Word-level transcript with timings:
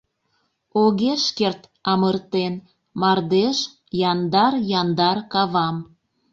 Огеш 0.81 1.23
керт 1.37 1.61
амыртен 1.91 2.53
мардеж 3.01 3.57
Яндар-яндар 4.11 5.17
кавам. 5.33 5.77